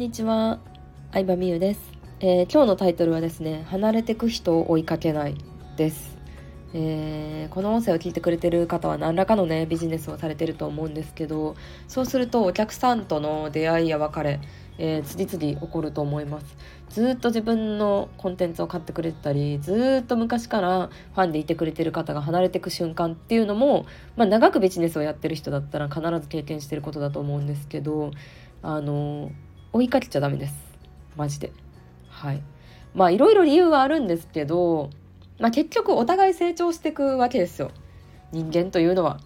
[0.00, 0.60] にちは、
[1.12, 1.80] 相葉美優です、
[2.20, 5.34] えー、今日のタイトルはですね、離れてく人を追いかけない
[5.76, 6.16] です。
[6.72, 11.56] えー、この音声を聞いてくれてる方は何らかのねビジネスをされてると思うんですけど
[11.88, 14.40] そうするとお客さんとの出会いや別れ、
[14.78, 16.56] えー、次々起こると思います。
[16.88, 23.84] ずっと自分のコンテンツを買ってくれてたりずっと昔からファンでいてくれてる方が離れてく瞬間っていうのも、
[24.16, 28.12] まあ、長くビジネスをやってる人だったら必ず経験してることだと思うんですけど
[28.62, 29.30] あの
[29.72, 30.54] 追いかけちゃダメです。
[31.16, 31.52] マジで。
[32.08, 32.42] はい。
[32.94, 34.90] まあいろいろ理由はあるんですけど、
[35.38, 37.70] まあ、結局お互い成長していくわけですよ。
[38.32, 39.20] 人間というのは。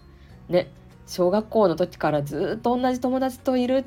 [0.49, 0.71] ね。
[1.07, 3.85] 小学校の時からずっと同じ友達といる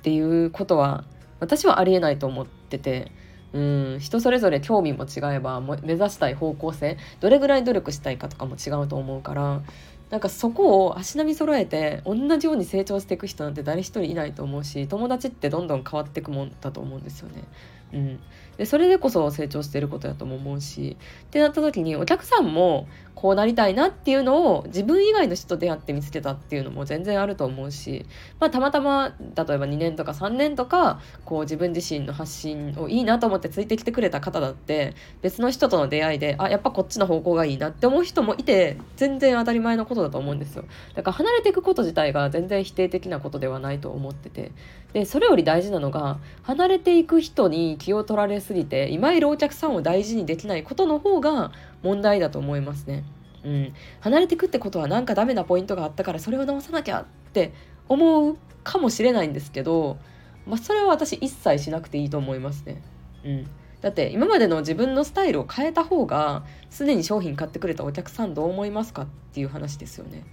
[0.00, 1.04] っていうことは
[1.38, 3.12] 私はありえないと思ってて
[3.52, 3.98] うん。
[4.00, 9.62] 人それぞれ興味も違えば目指したい方向性どれぐらい努力したいかとかも違うと思うから
[10.10, 17.44] なんかそこを足並み揃えて同じように成長していく人なんて誰一人いないと思うし友達ってどんどん変わっていくもんだと思うんですよね。
[17.92, 18.20] うん、
[18.56, 28.06] でそれでこそ成長してることやとも思うしってなった時にお客さんもこうなりたいなっていうのを自分以外の人と出会って見つけたっていうのも全然あると思うし、
[28.38, 40.64] まあ、たまたま例えば2年とか3年とかこう自分自身の発信をいいなと思ってついてきてくれた方だって別の人との出会いであやっぱこっちの方向がいいなって思う人もいて全然当たり前のことだと思うんですよ。
[40.94, 44.52] だから離れていくこと自体が全然否定的なことではないと思ってて。
[44.92, 51.52] でそれより大事なのが離れていく人に気を取られすぎて今いるお客さんを大事にできないことの方が
[51.82, 53.04] 問題だと思いますね。
[53.44, 57.52] うん、離れていくってことはなんかダメなポイントがあったからそれを直さなきゃって
[57.88, 59.98] 思うかもしれないんですけど、
[60.46, 62.82] まあ、それは私一切しなくていいと思いますね。
[63.24, 63.46] うん、
[63.80, 70.24] だって今までの自分のスタイルを変えた方がすでに商品買ってくれたお客さんどう思いますかっていう話ですよね。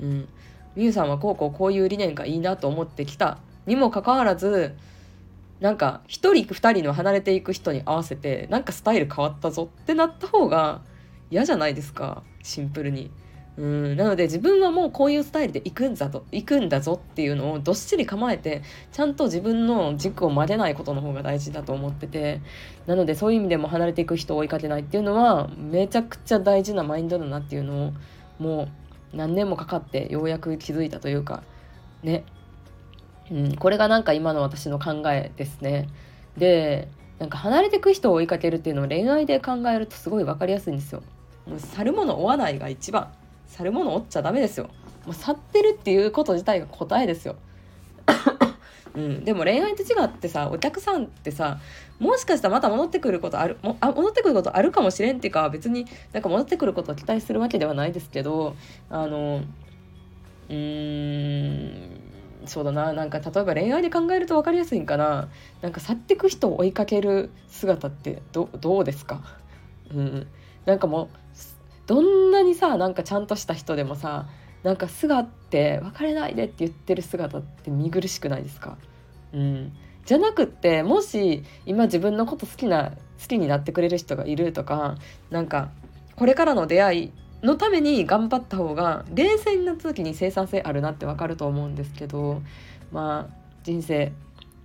[0.00, 0.28] うん、
[0.74, 4.74] みゆさんはこうこうこういう理念がいいなと思ってきたにもかかわらず
[5.60, 10.82] なんか1人2人の離れていく人に合わせてなんかスタイル変わったぞってなった方が
[11.30, 13.10] 嫌じゃないですかシンプルに。
[13.56, 22.40] うんなので自分はもうこういうスタイルで行くんだと行くんだぞっていうのをどっしり構えてちゃんと自分の軸を曲げないことの方が大事だと思ってて
[22.86, 27.92] なのでそういう意味でも離れていく人を追いかけないっていうのはめちゃくちゃ大事なマインドだなっていうのを
[28.40, 28.68] も
[29.12, 31.44] う何年もかかってようやく気づいたというか
[32.02, 32.24] ね
[33.30, 35.88] うん、これがなんか今の私の考えですね。
[36.36, 41.02] でなんか離れてく人を追いかけるっていうのを恋愛で考えるとすごい分かりやすいんですよ。
[41.46, 43.12] もう去るもの追わないが一番
[43.46, 44.68] 去るもの追っちゃダメですよ。
[45.06, 47.36] もう去ってるっていうこと自体が答えですよ。
[48.94, 51.58] うん、でも恋愛と違ってさお客さんってさ
[51.98, 58.54] もしかしたらまた戻ってくることあるもあ戻ってくることあるかもしれんっていうか別になんか戻ってくることを期待するわけではないですけど
[58.90, 59.40] あの
[60.48, 62.03] うーん
[62.46, 65.28] そうだななんか例えば恋愛で考えると分かりやすいんかな。
[65.62, 69.22] なんか去ってく人を追いかける姿ってどうですか？
[69.92, 70.26] うん
[70.66, 71.08] なんかもう
[71.86, 74.26] どんなにさなんかちゃんとした人でもさ
[74.62, 78.78] なんか素がって別れないでって言ってる姿って見苦しくないですか？
[79.32, 79.72] うん。
[80.06, 82.90] じゃなくってもし今自分のこと好きな
[83.20, 84.96] 好きになってくれる人がいるとか
[85.30, 85.70] なんか
[86.16, 87.12] これからの出会い
[87.44, 92.42] のために頑張った方が冷静になった時に生産性あるなってわかると思うんですけど
[92.90, 94.12] まあ人生、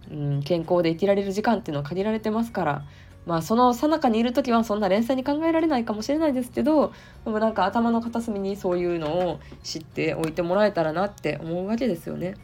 [0.10, 2.86] うん、健康で生きられる時間っていうのは限られてますから
[3.26, 6.94] まあその最中にいる時はそんな冷静に考えられないかもしれないですけど
[7.26, 12.36] でもなんか頭の片隅にそういうのを知っておいてもらえたらなって思うわけですよね。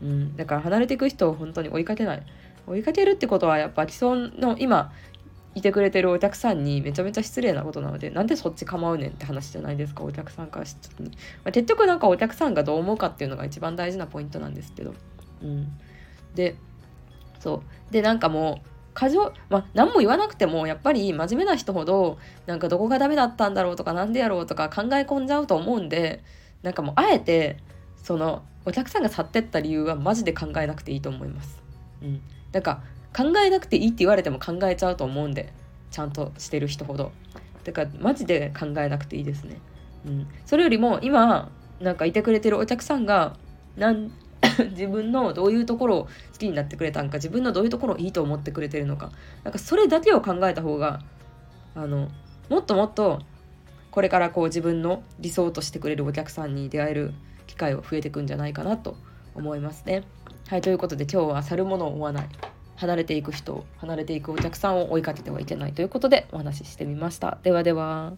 [0.00, 2.22] うん、だから離れていく人を本当に追いかけない。
[2.68, 4.92] 追いかけるってことはやっぱ既存の今
[5.54, 11.16] いてくれてるお客さんにめちゃめちゃ失礼なことなのでなんでそっち構うねんって話じゃないですかお客さんからしたに、ま
[11.46, 14.94] あ、結局なんかお客さんがどう思うかっていうのが一番大事なポイントなんですけど。
[15.42, 15.72] うん。
[16.34, 16.56] で
[17.40, 17.92] そう。
[17.92, 26.24] でなんかもう過剰まあ何も言わなくてもやっぱり真面目な人ほどなんかどこがダメだったんだろうとか何でやろうとか考え込んじゃうと思うんで
[26.62, 27.58] なんかもうあえて
[28.02, 31.62] そのお客さんが去ってった理由はマジで考えなくていいと思います。
[32.02, 32.20] うん、
[32.52, 32.82] なんか
[33.18, 35.52] 考えなくていいって言われても考えちゃうと思うんで
[35.90, 37.10] ちゃんとしてる人ほど。
[37.64, 39.58] だからマジで考えなくていいですね、
[40.06, 41.50] うん、それよりも今
[41.80, 43.36] なんかいてくれてるお客さんが
[43.76, 44.12] なん
[44.70, 49.10] 自分のどういうところを好きになってくれたんか自分のどういうところをいいと思ってくれてるのか。
[49.42, 51.00] なんかそれだけを考えた方が
[51.74, 52.08] あの
[52.48, 53.20] もっともっと
[53.90, 57.12] これからこう自分の理想としてくれるお客さんに出会える
[57.46, 58.96] 機会を増えていくんじゃないかなと
[59.34, 60.04] 思いますね。
[60.46, 62.28] はいということで今日は去るものを追わない。
[62.78, 67.38] 離れていく人離れていくお客さんを追いかけてはいけないということでお話ししてみました。
[67.42, 68.12] ではでは。